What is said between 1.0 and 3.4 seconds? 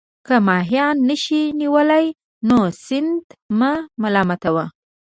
نه شئ نیولای نو سیند